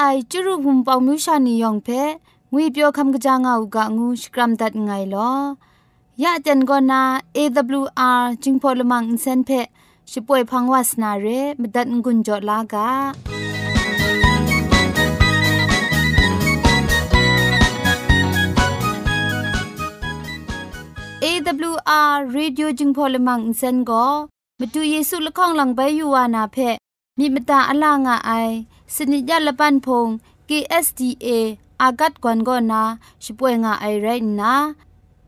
[0.00, 1.88] ไอจุรุภุมปองมิวชานียองเพ
[2.52, 5.30] งวยเปียวคำกะจางอูกะงูสกรัมดัดไงลอ
[6.22, 7.02] ยะเจนกอนา
[7.36, 9.50] AWR จิงพอลมังอินเซนเพ
[10.10, 11.26] ช่วยพังวาสนาเร
[11.60, 12.88] มดัดงุนจอลากา
[21.24, 24.06] AWR radio รดิโอจึงพอลมังอินเซนก็
[24.58, 26.56] มาดูเยซูละข้องหลังใบยูวานาเพ
[27.18, 28.32] มีมตาอลางอไอ
[28.94, 30.08] สนิจยละปันพง
[30.48, 31.28] KSDA
[31.82, 32.82] อากัดกวนกอนา
[33.24, 34.08] ช่วยงาไอไร
[34.40, 34.54] นะ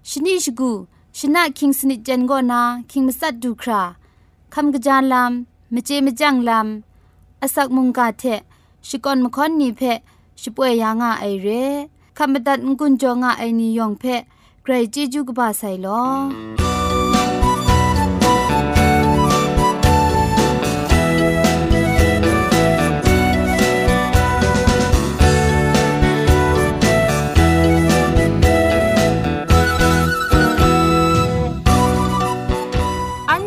[0.08, 0.70] ชนิชกู
[1.18, 3.82] ชนะคิงสนิจันกอนาคิงมัสัดดูครา
[4.54, 8.24] คำกระจานลำมเจมจังลำอาศักมุงกาเท
[8.86, 9.80] ชิกอนมคอนนีเพ
[10.40, 11.48] ช่วยยางาไอเร
[12.16, 14.04] คำบัดงกุนจงาไอนิยองเพ
[14.62, 16.69] ไกรจีจูกบาไซลอ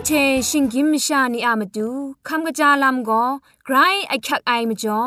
[0.10, 0.12] ช
[0.50, 1.90] ชิงกิมชานีอามาดู
[2.28, 3.24] คำกระจาลำก็
[3.66, 3.76] ไกร
[4.08, 5.02] ไอคักไอมาจ่อ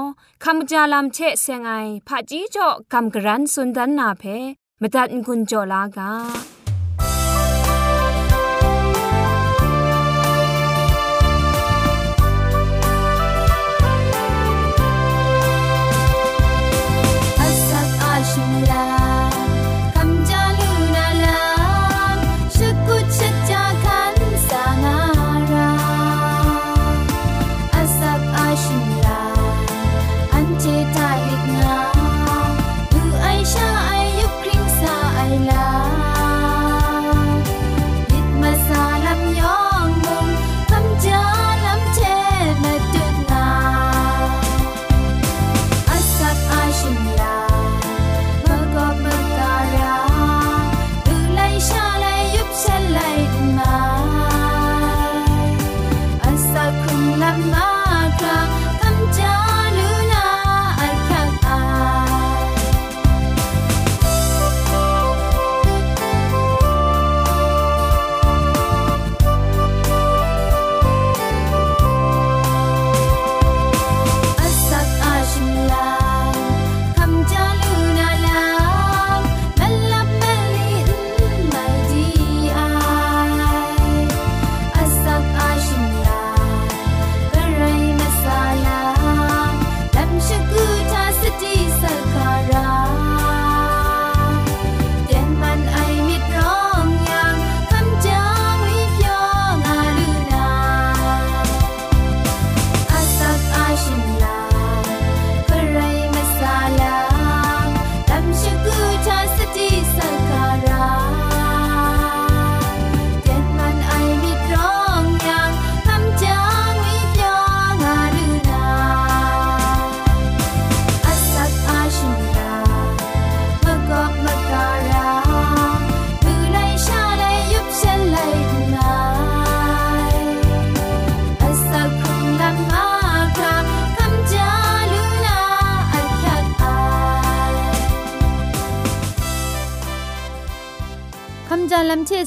[0.44, 1.72] คำกระจาลำเชเซงไอ
[2.06, 4.22] ผาจีจ่อคำกระรันสุนดันนาเพ
[4.80, 6.55] มาตัดกุญจ่อลากา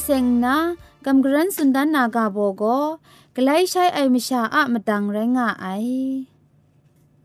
[0.09, 0.57] ซงนะ
[1.05, 2.63] กัมกรันสุนดานนากาโบโก
[3.35, 5.67] กไลใช้ไอมชาอะมตังไรงะไอ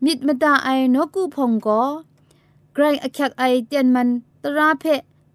[0.03, 1.67] มิดมตาไอนกูพงโก
[2.73, 4.09] ไกรอคักไอเตียนมัน
[4.43, 4.83] ตราเพ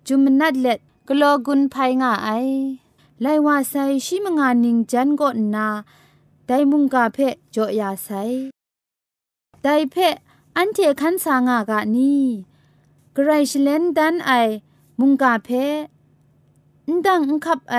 [0.06, 2.30] จุมนัดเล็ดกลอกุนไพงะไอ
[3.22, 3.74] ไลวาไซ
[4.06, 5.22] ชิมงานิงจันโก
[5.54, 5.68] นา
[6.46, 7.18] ไดมุงกาเพ
[7.54, 8.08] จอยาไซ
[9.62, 9.96] ไดเพ
[10.56, 12.14] อันเทคันสางากะนี
[13.14, 14.30] ไกรชเลนดันไอ
[14.98, 15.50] มุงกาเพ
[16.88, 17.76] นดังคับไอ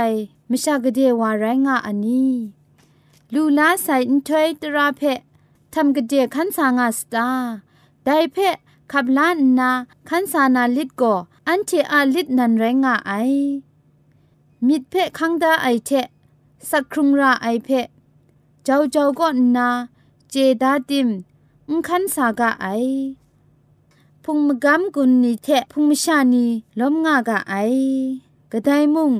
[0.49, 2.33] มชากเดวาไรงาอันนี้
[3.33, 5.01] ลูลาใส่อินทวยตราเพ
[5.73, 7.27] ทำกเดขันสางาสตา
[8.05, 8.37] ไดเพ
[8.91, 9.71] ขับล้านนา
[10.09, 11.13] ขันสานาลิดก็
[11.47, 13.11] อันเทอาลิดนันไรงาไอ
[14.67, 15.91] มิดเพคังดาไอเท
[16.69, 17.69] สักครุงราไอเพ
[18.63, 19.69] เจ้าเจ้าก็นา
[20.29, 21.09] เจดาดิม
[21.69, 22.67] อุคันสากะไอ
[24.23, 26.45] พุงมกำกุนนีเทพุงมชานี
[26.79, 27.55] ล้มงากะไอ
[28.51, 29.11] กระไดมุง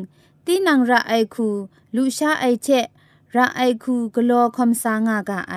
[0.46, 1.50] ตีนังระไอคู
[1.96, 2.88] ลุชาไอเชะ
[3.36, 5.56] ระไอคูกลอคอมสางากะไอ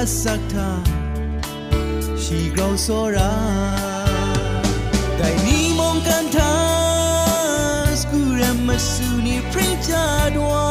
[0.00, 0.70] อาศักทา
[2.22, 3.32] ชีกราสอรา
[5.16, 6.54] ได้นีมองกันทา
[8.00, 10.04] สกูรมาสูนีพริงจา
[10.34, 10.68] ดวา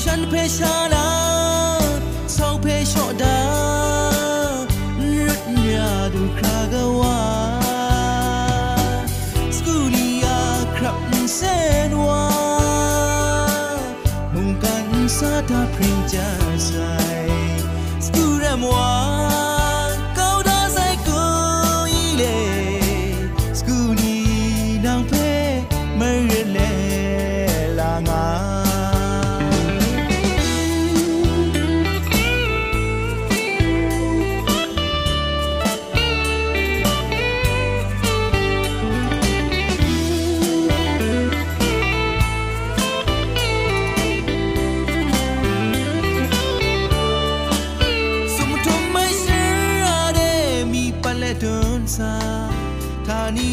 [0.00, 1.10] ฉันเพชาลา
[2.34, 3.40] ชาเพชอดา
[5.00, 5.40] รุด
[5.70, 7.18] ยาดูคลากวา
[9.56, 10.40] สกูรียา
[10.76, 10.98] ครับ
[11.36, 11.40] เซ
[11.88, 12.26] นวา
[14.34, 14.86] มองกัน
[15.18, 15.93] สาตาพริง
[18.64, 19.03] moi.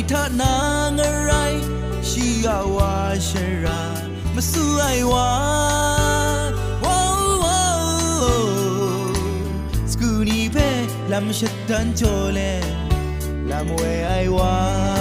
[0.09, 0.53] ထနာ
[0.97, 0.99] င
[1.29, 1.61] ရိုင်း
[2.09, 2.93] ရှိရဝါ
[3.27, 3.79] ရှရာ
[4.35, 5.29] မဆူအိုင်ဝါ
[6.83, 7.03] ဝေါ
[7.43, 7.69] ဝေါ
[9.91, 10.69] စကူနီပဲ
[11.11, 12.51] လမ်းရှတန်ချိုလေ
[13.49, 15.00] လမ်းဝဲအိုင်ဝါ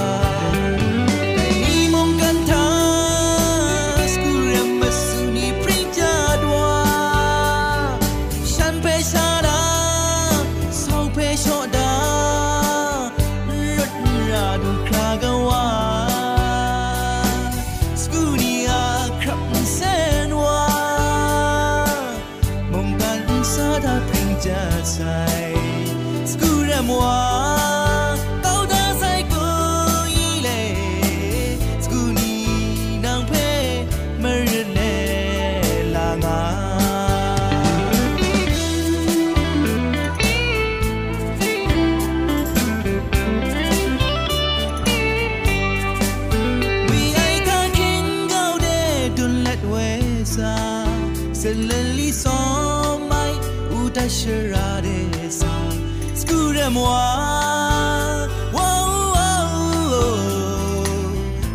[56.74, 59.50] moi wow wow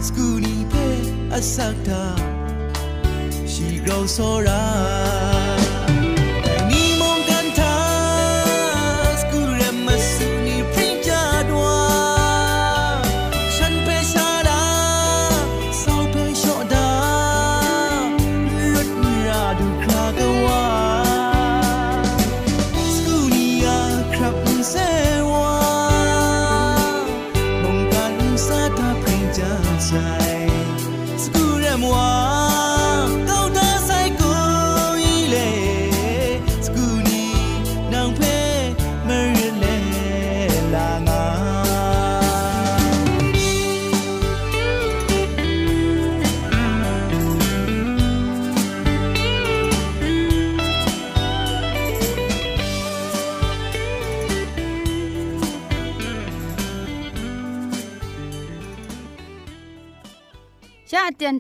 [0.08, 0.88] skuni pe
[1.38, 2.02] asakta
[3.48, 5.35] she grows so right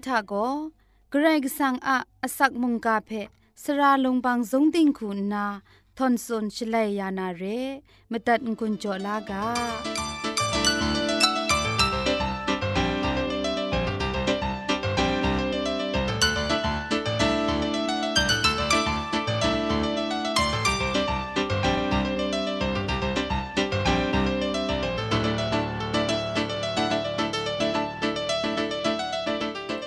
[0.05, 0.33] ทาโก
[1.11, 3.11] เกรกสังอะอสักมุงกาเพ
[3.63, 5.45] สราลงบางสงติงคุณนา
[5.97, 7.43] ทอนซนชลัยยานาเร
[8.11, 9.45] มตัดกุญจลากา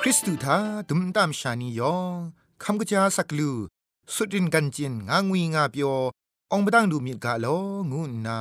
[0.08, 2.16] ริสตูทาดุมตามชานียอง
[2.62, 3.50] คำกะจาสักลู
[4.14, 5.92] สุดรินกันจินงางวีงาเปียว
[6.52, 7.46] องบดังดูมีกาโล
[7.90, 8.38] งูนา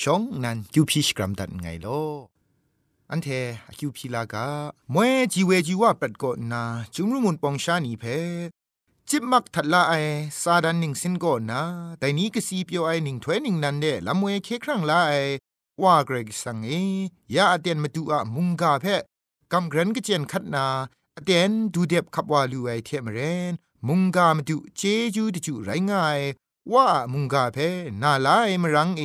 [0.00, 1.86] ชองนันคิวพีชกรัมดันไงโล
[3.10, 3.28] อันเท
[3.78, 4.46] คิวพีลากา
[4.94, 6.62] มวยจีเวจีว่าปัดกอนา
[6.94, 8.04] จุมรุมุนปองชานีเพ
[9.08, 9.94] จิบมักทัดละไอ
[10.42, 11.62] ซาดันหนิงสินก่อนนะ
[11.98, 15.14] แต่นี้ก็สีเปียวไอหนิงถ้วยหนิงนันเดละมวยเคครั้งละไอ
[15.82, 16.70] ว่าเกรกสังเอ
[17.34, 18.86] ยาอเตียนมาดูอะมุงกาเพ
[19.52, 20.66] กำเกรนก็เจียนคัดนา
[21.24, 23.18] เตียนดูเด็บขับว่าลูไอเทมเร
[23.50, 23.52] น
[23.86, 24.82] มุงกามาดูเจ
[25.14, 26.20] จูดิจูไรง่าย
[26.72, 27.58] ว่ามุงกาเพ
[28.02, 29.02] นาลายมรังเอ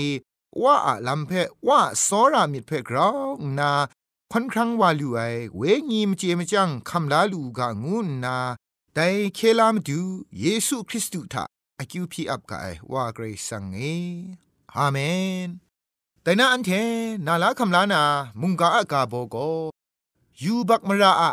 [0.64, 0.76] ว่า
[1.08, 1.32] ลำเพ
[1.68, 3.72] ว่าสอรามิดเพกราวนา
[4.32, 5.20] ค่อนครั้งว่าลูไอ
[5.58, 8.38] เวงีมเจมจังคำลาลูกางูนา
[8.94, 10.00] แต่เคลามดู
[10.40, 11.44] เยซูคริสต์ทา
[11.80, 13.80] อากิวพีอับกายว่าเกรซังเอ
[14.76, 14.98] อาเม
[15.48, 15.50] น
[16.24, 16.72] แต่นาอันเท
[17.26, 18.02] นาลาคำลานา
[18.42, 19.36] มุงกาอากาโบโก
[20.44, 21.32] ยูบักมราอะ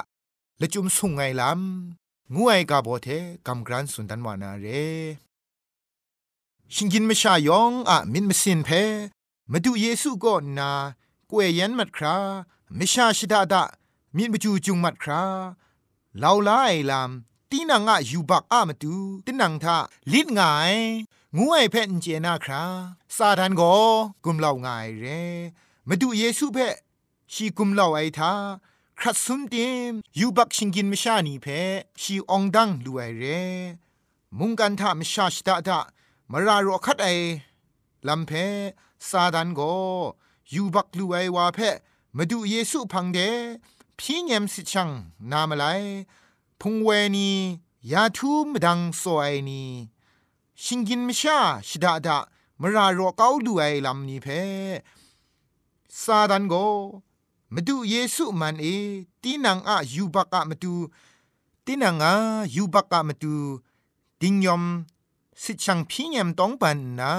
[0.62, 3.08] ละจุมสุงไงลำงูไอกาโบเท
[3.46, 4.66] กำกรันสุนทันวานาเร
[6.74, 8.68] ชิงกินมชายองอะมินมสินเพ
[9.50, 10.70] มาดูเยซูก็นา
[11.30, 12.16] กวยยันมัดครา
[12.78, 13.62] ม่ชาชิดาดา
[14.16, 15.22] มินมจูจุงมัดครา
[16.22, 19.76] ลาลาไอลำตีนังอะยูบักอะมาดูตีนังทา
[20.12, 20.74] ลิดงาย
[21.36, 22.62] งูไอเพนเจนาครา
[23.16, 23.62] ซาดันโก
[24.24, 24.68] กุมเหล่าไง
[25.00, 25.06] เร
[25.88, 26.58] มาดูเยซูเพ
[27.32, 28.32] ชีกุมเหล่าไอทา
[29.02, 29.54] ครัดสุนเต
[29.90, 31.46] มยูบักชิงกินมชานีเพ
[32.00, 33.24] ชีองดังลูไอเร
[34.38, 35.80] มุงกันทามชาชตาตา
[36.30, 37.08] มารารอคัดไอ
[38.08, 38.32] ลำเพ
[39.08, 39.60] ซาดันโก
[40.54, 41.58] ยูบักลูไอวาเพ
[42.16, 43.18] มาดูเยซูพังเด
[43.98, 44.90] พี่เงมสิชัง
[45.30, 45.64] นามาไล
[46.60, 47.30] พุงเวนี
[47.92, 49.62] ยาทูมดังสวยนี
[50.62, 51.38] ชิงกินมชา
[51.68, 52.18] ชดาดา
[52.60, 54.26] มรารอเกาดูไอลำนี้เพ
[56.02, 56.56] ซาดันโก
[57.54, 58.66] มาดูเยซูมันเอ
[59.22, 60.74] ตีนังอะยูบักอะมาดู
[61.64, 62.14] ตีนังอะ
[62.54, 63.34] ยูบักอะมาดู
[64.20, 64.62] ดิงยอม
[65.42, 67.12] สิชังพิญยมต้องปันนา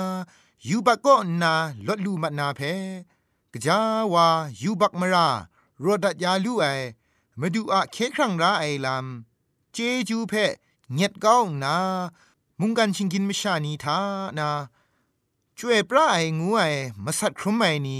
[0.67, 1.53] ยูบักก็นา
[1.87, 2.61] ลดลูมานาเพ
[3.51, 3.79] กจา
[4.13, 4.27] วา
[4.61, 5.27] ยูบักมรา
[5.83, 6.65] รอดัดยาลูไอ
[7.39, 9.77] มาดูอะเคครั้งราไอลำเจ
[10.09, 10.33] จูเพ
[10.93, 11.75] เงียดก้านา
[12.59, 13.97] มุงกันชิงกินมชานีทา
[14.37, 14.49] นา
[15.57, 16.61] ช่วยปลาไองูไอ
[17.03, 17.99] มาสัตครุมไอนี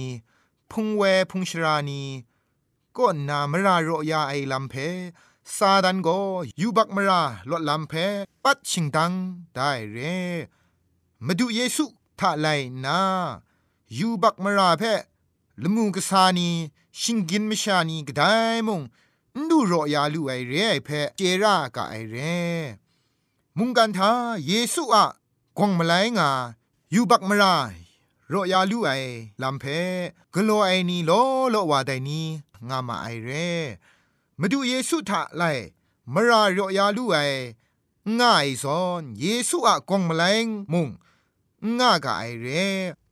[0.72, 2.04] พุงเวพุงชรานี
[2.98, 4.76] ก็นามรารอยาไอลำเพ
[5.56, 6.10] ซาดันโก
[6.62, 7.94] ยูบักมราลดลำเพ
[8.44, 9.12] ปัดชิงดัง
[9.54, 9.98] ได้เร
[11.26, 11.86] มาดูเยซู
[12.20, 12.48] ทาไล
[12.86, 13.00] นา
[13.98, 14.84] ยูบักมราเพ
[15.62, 16.50] ละมูกษานี
[17.00, 18.34] ชิงกินมชานีก็ได้
[18.68, 18.82] มง
[19.48, 22.16] นูรอยาลูไอเรไอเพเจรากะไอเร
[23.58, 24.12] มุงกันทา
[24.48, 25.06] เยซูอะ
[25.58, 26.30] กวงมาไลงา
[26.94, 27.56] ยูบักมรา
[28.34, 28.92] รอยาลูไอ
[29.42, 29.66] ลำเพ
[30.34, 31.12] กโลไอนีโล
[31.52, 32.22] โลวาไดนี
[32.70, 33.32] งามาไอเร
[34.40, 35.44] มาดูเยซูทะไล
[36.14, 37.18] มรารอยาลูไอ
[38.20, 40.24] ง่ายซอนเยซูอะกวงมาไล
[40.72, 40.88] มุง
[41.80, 42.48] ง่ากะไอเร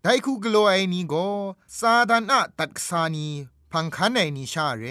[0.01, 1.13] ไดคูกโลไอนีโก
[1.77, 3.27] ซาดานอะตัดสานี
[3.71, 4.83] พังคันไอนีชาเร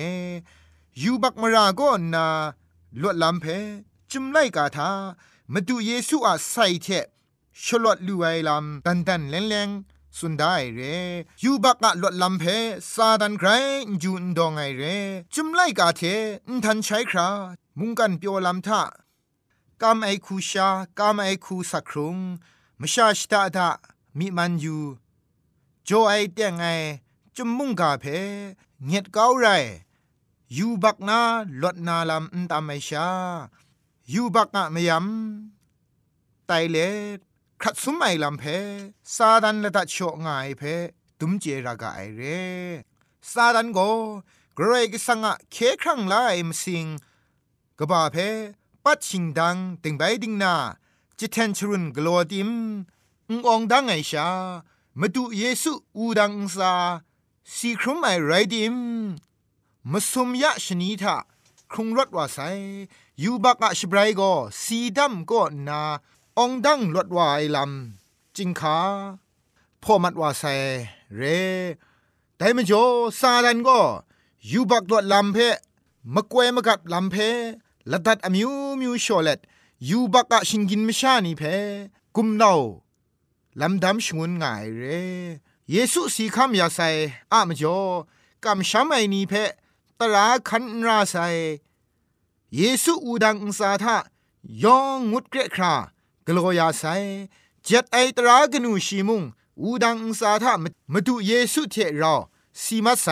[1.02, 2.26] ยูบักมราก็นา
[3.00, 3.44] ลวดลำเพ
[4.10, 4.90] จุมไลกาทา
[5.52, 6.86] มาดูเยซูอาใส่เท
[7.64, 9.70] ชลอดลูไอลำตันตันเลงเลง
[10.16, 10.80] สุนได้เร
[11.42, 12.44] ยูบักอะลดลำเพ
[12.92, 13.48] ซาดันไกร
[14.02, 14.82] จูนดองไอเร
[15.34, 16.02] จุมไลกาเท
[16.48, 17.28] นทันใช้ครา
[17.78, 18.82] มุงกันเปียวลำทา
[19.82, 22.16] กามไอคูชากามไอคูสักครุง
[22.80, 23.68] มชาชตาดา
[24.18, 24.78] มีมันยู
[25.84, 26.66] โจไอเตียงไอ
[27.36, 28.04] จุมมุงกาเพ
[28.86, 29.46] เงียดเก้าไร
[30.56, 31.20] ยูบักนา
[31.62, 33.08] ลดนาลำอันตามไม่ชา
[34.12, 36.76] ยูบักนะไม่ยำไตเล
[37.62, 38.44] ขัดสุมไอลำเพ
[39.14, 39.96] ซาดันละตัดโช
[40.26, 40.62] ง่ายเพ
[41.18, 42.22] ตุมเจรากาไอเร
[43.32, 43.78] ซาดันโก
[44.54, 46.14] เกรกสังะเคครั้งไล
[46.46, 46.86] มสิง
[47.78, 48.16] กบาเพ
[48.84, 50.54] ปัดชิงดังติงใบดิงนา
[51.18, 52.50] จิเทนชรุนกลัวดิม
[53.28, 54.28] ององดังไอชา
[55.00, 56.72] มาดูเยซูอูดังซา
[57.54, 58.76] สีครุมไอไรดิม
[59.90, 61.16] มาสมยะชนีทะ
[61.72, 62.38] ครุงรถว่าไซ
[63.22, 65.82] ยูบักอะชบรายก็สีดำก็นา
[66.42, 68.78] องดังรถว่าไอลำจิงคา
[69.82, 70.44] พ่อมัดว่าไซ
[71.16, 71.22] เร
[72.36, 72.84] แต่มจ่อ
[73.20, 73.80] ซาลันก็
[74.50, 75.38] ยูบักดวดลำเพ
[76.14, 77.16] มะกวยมะกัดลำเพ
[77.90, 79.40] ละดัดอมิวมิวชอเลต
[79.88, 81.42] ยูบักอะชิงกินมชานีเพ
[82.16, 82.60] กุมนาว
[83.60, 84.82] ลำดำชงวนง่ายเร
[85.70, 86.80] เยซูสีคำยาไซ
[87.32, 87.80] อะมจ่อ
[88.44, 89.32] กำช้ำไอนีเพ
[89.98, 91.16] ตราคันราไซ
[92.56, 93.96] เยซูอูดังอุสาทะ
[94.64, 95.74] ยองงุดเกรครา
[96.30, 96.84] กลัวยาไซ
[97.64, 99.22] เจ็ดไอตรากนูชีมุง
[99.60, 100.52] อูดังอุสาทะ
[100.92, 102.14] มาดูเยซูเทรา
[102.62, 103.06] สีมาไซ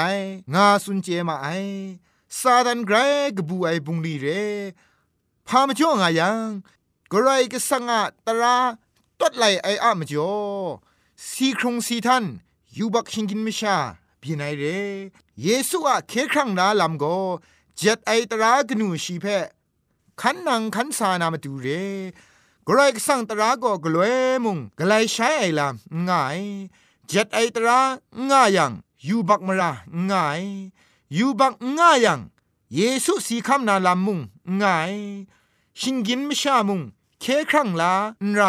[0.54, 1.48] งาสุนเจมาไอ
[2.38, 2.96] ซาดันไกร
[3.36, 4.26] กบูไอบุงลีเร
[5.46, 6.38] พามจ่องายัง
[7.12, 8.56] กรายก็สังอาตรา
[9.18, 10.34] ตัดไหลไออะมจ่อ
[11.28, 12.24] สีครงสีทัน
[12.76, 13.76] ยูบักชิงกินมิชา
[14.20, 14.64] บีไนเร
[15.42, 17.04] เยซูอะเคครั้งนาลำโก
[17.76, 19.26] เจ็ดไอตรากนูชีเพ
[20.20, 21.68] ขันนังขันสานามาดูเร
[22.68, 26.40] กรกสังตราก็กลวยมุงกลายใช้ไอลำง่าย
[27.06, 27.78] เจ็ดไอตรา
[28.30, 28.72] ง่ายยัง
[29.06, 29.70] ยูบักมรา
[30.10, 30.42] ง่าย
[31.16, 32.20] ยูบักง่ายยัง
[32.74, 34.20] เยซูสีคำนาลำมุง
[34.60, 34.94] ง่าย
[35.80, 36.80] ชิงกินมชามุง
[37.20, 37.94] เคครั้งลา
[38.32, 38.40] ไร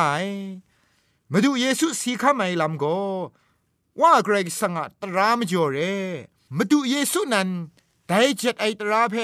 [1.31, 2.83] มาดูเยซูสีคำไอลำโก
[4.01, 5.77] ว่าเกรกสังตรามจ่อเร
[6.57, 7.49] มาดูเยซูนั้น
[8.07, 9.15] ได้เจ็ดไอตราเพ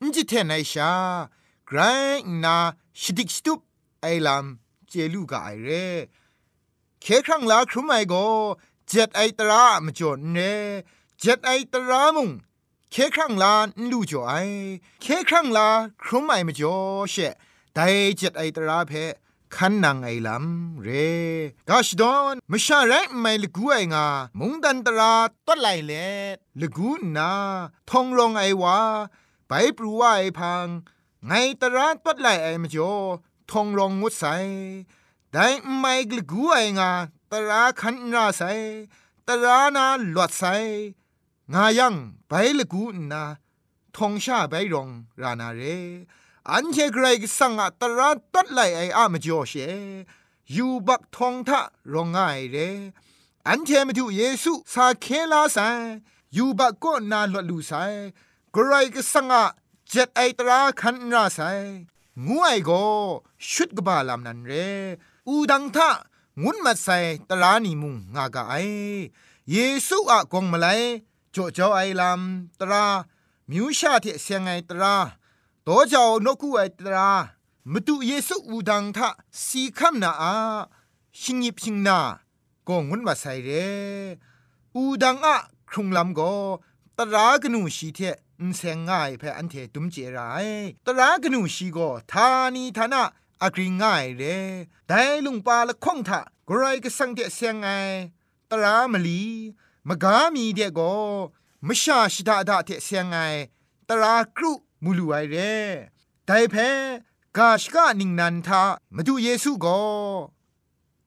[0.00, 0.92] นจิเทนไอชา
[1.66, 1.78] ไกร
[2.44, 2.56] นา
[3.02, 3.60] ชดิกสตุป
[4.02, 5.86] ไอลำเจลูกาไอเร่
[7.02, 8.14] เคครั้งลาครุมไอโก
[8.88, 10.38] เจ็ดไอตรามจ่อเน
[11.20, 12.30] เจ็ดไอตรามุง
[12.90, 14.32] เคครั้งลานลูจ่อไอ
[15.02, 15.68] เคครั้งลา
[16.02, 16.76] ครุมไอมจ่อ
[17.10, 17.14] เช
[17.74, 18.92] ได้เจ็ดไอตราเพ
[19.56, 20.88] คันนางไอลำเร
[21.68, 24.06] กาชดอนมชาไรไม่ลกูไองา
[24.38, 25.14] มุงดันตรา
[25.46, 25.92] ต้นไหลเล
[26.60, 27.30] ลกูนา
[27.90, 28.78] ทองรองไอวา
[29.48, 30.66] ไปปรูว่าไอพัง
[31.26, 32.94] ไงตราต้นไหลไอมจ่อ
[33.52, 34.24] ทองรองงดใส
[35.32, 35.46] แต่
[35.78, 36.90] ไม่ลกูไองา
[37.30, 38.42] ตราคันนาใส
[39.26, 40.44] ตรานาหลวดใส
[41.52, 41.94] งายัง
[42.28, 43.22] ไปลกูนา
[43.96, 44.88] ทองชาไปรอง
[45.22, 45.62] รานาเร
[46.50, 49.52] อันเชเกรกสังอะตระตัดไหลไออะมจ่อเช
[50.56, 51.60] ยูบักทองทะ
[51.92, 52.56] รองง่ายเร
[53.48, 55.58] อันเชมาดูเยซูสาเคลาไซ
[56.36, 59.44] ยูบักก็นาหลวลูไกรกสังอะ
[59.88, 61.40] เจ็ดไอตราคันราไซ
[62.26, 62.70] งูไอโก
[63.50, 64.52] ชุดกบาลามนันเร
[65.28, 65.88] อูดังทะ
[66.42, 68.54] งุนมาใส่ตลานีมุงงากไอ
[69.50, 70.66] เยซูอะกงมาไล
[71.32, 72.20] โจโจ้ไอลาม
[72.60, 72.84] ตรา
[73.50, 74.96] มิวชาเทเสียงไอตรา
[75.64, 77.10] โตเจ้านกูไอตรา
[77.72, 79.08] มตุเยซูอูดังทะ
[79.44, 80.34] สีคำนาอา
[81.20, 81.98] ชิงยิบชิงนา
[82.68, 83.50] กงุนมาใส่เร
[84.74, 85.36] อูดังอะ
[85.70, 86.20] ครุงลำโก
[86.98, 88.00] ตรากนูชีเท
[88.40, 90.46] นเซงง่ายเพออันเทตุมเจราย
[90.86, 93.02] ตรากนูชีก็ทานีทานะ
[93.42, 94.22] อักริง่ายเร
[94.86, 97.66] แต่ลุงปาละคงทะกรายก็สังเทเซงไง
[98.50, 99.22] ตรามลี
[99.88, 100.92] มกามีเดก็
[101.66, 103.16] มชาชิดาดาเทเซงไง
[103.88, 104.52] ตรากรุ
[104.84, 105.54] มูลูไอเร่
[106.26, 106.54] ไดเพ
[107.36, 108.62] กาชกะนิงนันทา
[108.94, 109.80] มาดูเยซูก็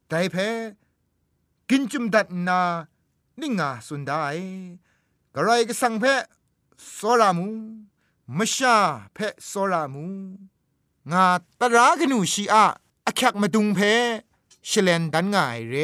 [0.09, 0.35] ไดเพ
[1.69, 2.61] กินจุมดัดนา
[3.41, 4.25] นิงาสุนได้
[5.35, 6.05] กระไรก็สังเพ
[6.83, 7.49] โซรามู
[8.37, 8.77] มชา
[9.13, 10.05] เพโซรามู
[11.11, 11.25] งา
[11.59, 12.65] ตรากนูชีอะ
[13.07, 13.79] อคักมาดุงเพ
[14.69, 15.75] ชเลนดันง่ายเร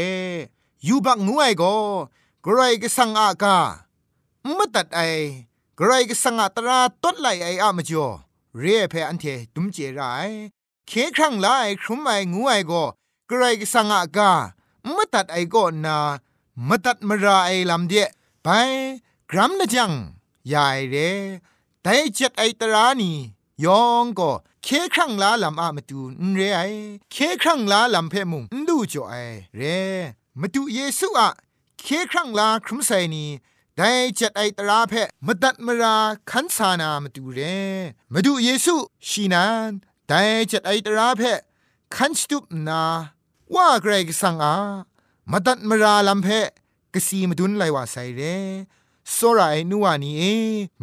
[0.87, 1.75] ยูบักงวยก็
[2.43, 3.57] กระไรก็สังอากา
[4.57, 5.01] มตัดไอ
[5.79, 8.07] กรก็สังอาตราตดไหลไออะมจ่อ
[8.59, 10.29] เรียเพอันเทตุมเจราย
[10.87, 11.47] เคครั้งไล
[11.81, 12.83] ครุมไองูไอก็
[13.29, 14.31] กรก็สังอากา
[14.95, 15.97] มตัดไอก็นา
[16.67, 18.05] มตัดมราไอลำเดีย
[18.43, 18.47] ไป
[19.31, 19.91] กรัมนะจัง
[20.53, 20.95] ยายเร
[21.83, 23.11] แต่จัดไอตรานี
[23.65, 24.31] ยองก็
[24.63, 26.61] เคครั้งลาลำอามาตูนเรไอ
[27.11, 29.15] เคครั้งลาลำเพมุงดูจ่อไอ
[29.57, 29.61] เร
[30.39, 31.29] มาดูเยซูอะ
[31.81, 33.25] เคครั้งลาครุมไซนี
[33.77, 34.93] ได้จัดไอตราเพ
[35.25, 35.97] มตัดมรา
[36.31, 37.39] ขันสานามาดูเร
[38.13, 38.75] มาดูเยซู
[39.07, 39.71] ชีนาน
[40.07, 41.21] ได้จัดไอตราเพ
[41.95, 42.83] ขันสตุปนา
[43.53, 44.55] ว่าเกรกสังอา
[45.31, 46.27] มาตัดมราลำเพ
[46.93, 48.21] กสีมาดุนไลว่าไซเร
[49.13, 50.23] โซราไอนัวนีเอ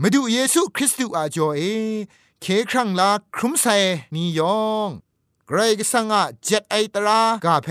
[0.00, 1.62] มาดูเยซูคริสต์อาจอเอ
[2.40, 3.66] เคครั้งลาครุมไซ
[4.14, 4.88] นียอง
[5.46, 7.68] เกรกสังอาจัดไอตรากาเพ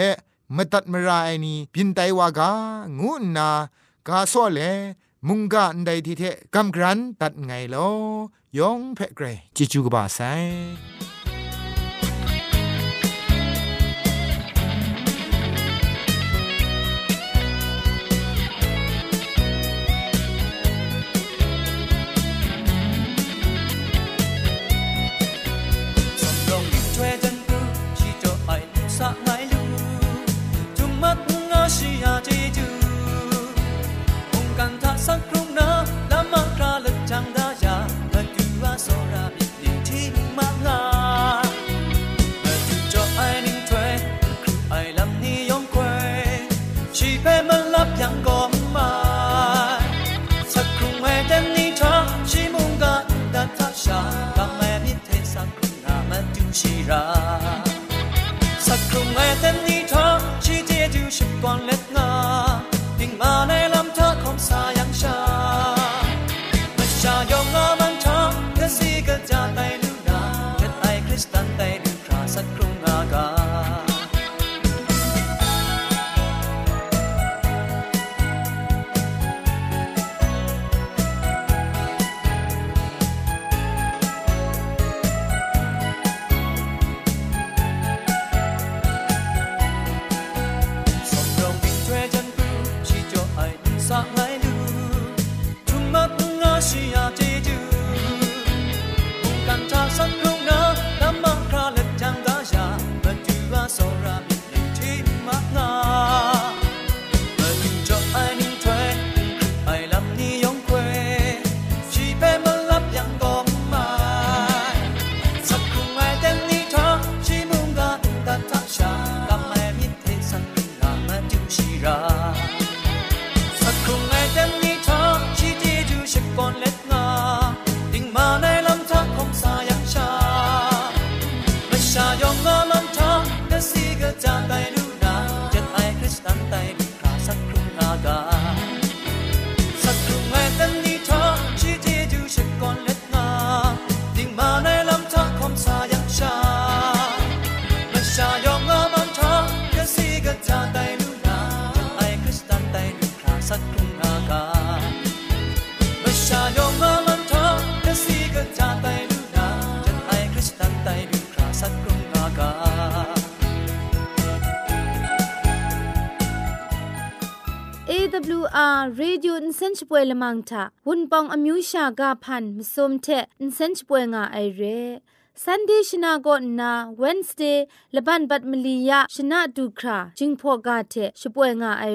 [0.56, 2.52] มตัดมราไอนีบินไตวากา
[3.00, 3.50] งูนา
[4.08, 4.60] กาโซเล
[5.28, 7.90] มุงกะอันใดทีเทกำกรันตัดไงลอ
[8.58, 10.20] ยองเพ่เกรจิจูกบาไซ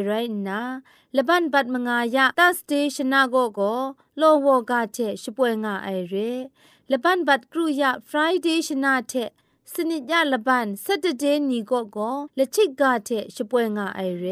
[0.05, 0.11] ไร
[0.47, 0.59] นา
[1.17, 3.73] ละบันบัดมงายะ Thursday ชนะก็ก็
[4.17, 6.15] โลโวกาเทชป่วยงาไอเร
[6.91, 9.13] ละบันบัดกรุยะ Friday ชนะเท
[9.73, 14.25] สนิจยาละบัน Saturday นีก็ก็ละชิกกาเทชป่วยงาไอเร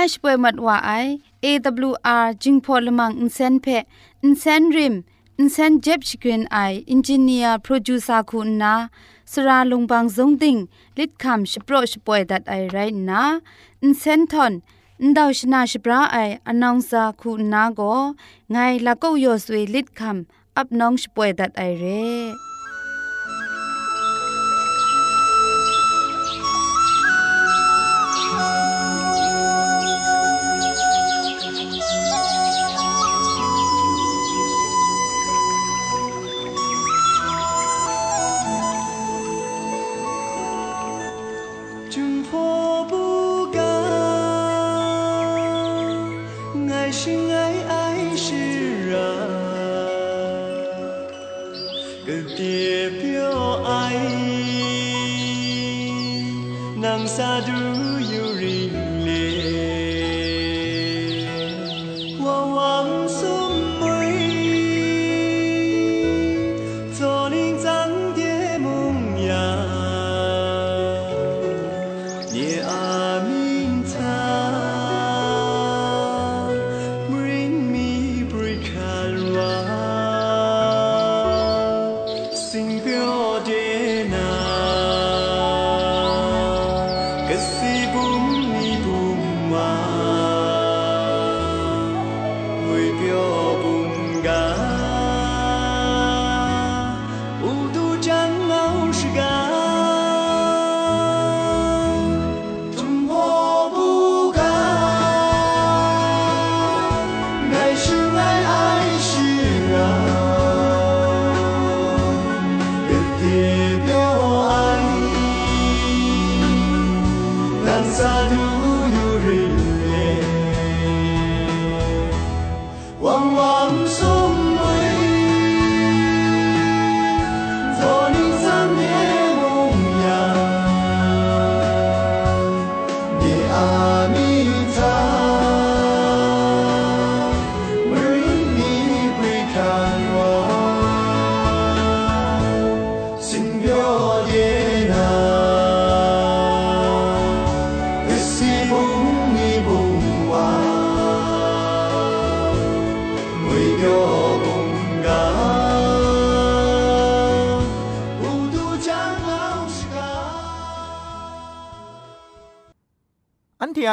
[0.00, 0.92] ยาช่วยมัดว่าไอ
[1.44, 3.66] AWR จิงพอลมังอินเซนเพ
[4.22, 4.94] อินเซนริม
[5.38, 6.58] อินเซนเจ็บชกรีนไอ
[6.90, 8.74] อินจิเนียร์โปรดิวซาคุณนา
[9.32, 10.56] สราลงบางซงติง
[10.98, 13.22] ลิดคำชโปรชป่วยดัดไอไรนา
[13.82, 14.52] อินเซนทอน
[15.02, 17.80] อินดาวชนาชปราไออนองซาคุณนาโก
[18.50, 22.49] ไงละก็ยอสวยลิดคำอับน้องชป่วยดัดไอเร่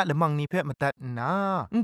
[0.02, 1.34] ยละมังนิเพ่มาตัดนา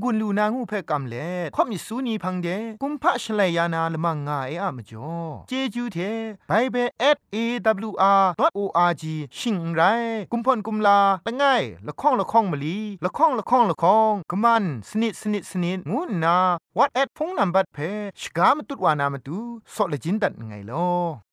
[0.02, 2.48] งุนลูนางูเพ่กำเล่ข่อมิสูนีพังเด
[2.82, 5.12] กุมพะชเลยานาละมังงาเออะมจ่อ
[5.48, 5.98] เจจูเท
[6.48, 6.76] ไปเบ
[7.16, 7.36] สเอ
[7.92, 9.82] วอาร์ดอทโออาร์จีชิงไร
[10.32, 11.44] กุมพ่นกุมลาละไง
[11.86, 16.36] ละข้องละข้องมะลีละข้องละข้องละข้องกะมันสนิดสนิดสนิดงูนา
[16.76, 17.78] วอทแอทโฟนนัมเบอร์เพ
[18.20, 19.38] ชกามตุดวานามตุ
[19.74, 21.23] ซอเลจินดัดไงลอ